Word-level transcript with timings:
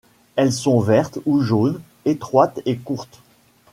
Elles 0.35 0.51
sont 0.51 0.79
vertes 0.79 1.19
ou 1.27 1.41
jaunes, 1.41 1.79
étroites 2.05 2.59
et 2.65 2.75
courtes. 2.75 3.19